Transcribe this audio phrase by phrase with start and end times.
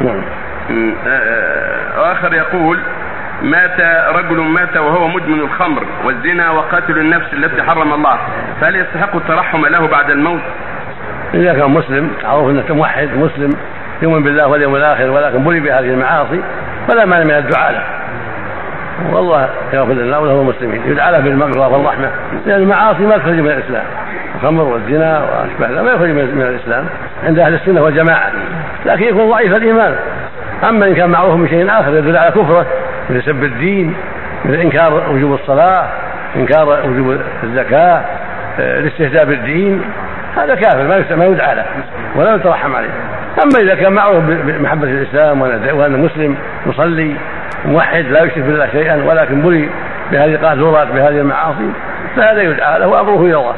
[0.00, 0.22] نعم.
[0.70, 2.78] م، آه، واخر يقول
[3.42, 3.80] مات
[4.14, 8.18] رجل مات وهو مدمن الخمر والزنا وقاتل النفس التي حرم الله.
[8.60, 10.40] فهل يستحق الترحم له بعد الموت؟
[11.34, 13.50] إذا كان مسلم معروف أنه موحد مسلم
[14.02, 16.42] يؤمن بالله واليوم الآخر ولكن بلي بهذه المعاصي
[16.88, 17.82] فلا مانع من الدعاء له.
[19.12, 20.82] والله يغفر لنا وله المسلمين.
[20.86, 22.10] يدعى له بالمغفرة والرحمة.
[22.46, 23.84] لأن المعاصي ما تخرج من الإسلام.
[24.34, 25.26] الخمر والزنا
[25.60, 26.86] ذلك ما يخرج من من الإسلام.
[27.24, 28.30] عند أهل السنة والجماعة.
[28.86, 29.96] لكن يكون ضعيف الإيمان.
[30.68, 32.66] أما إن كان معروف بشيء آخر يدل على كفره
[33.10, 33.94] مثل سب الدين
[34.44, 35.88] مثل إنكار وجوب الصلاة
[36.36, 38.04] إنكار وجوب الزكاة
[38.60, 39.82] آه، الاستهزاء بالدين
[40.36, 41.64] هذا كافر ما ما يدعى له
[42.16, 42.90] ولا يترحم عليه.
[43.42, 45.40] أما إذا كان معروف بمحبة الإسلام
[45.72, 47.16] وانه مسلم يصلي
[47.64, 49.68] موحد لا يشرك بالله شيئا ولكن بلي
[50.12, 51.70] بهذه القاذورات بهذه المعاصي
[52.16, 53.54] فهذا يدعى له وأمره إلى الله.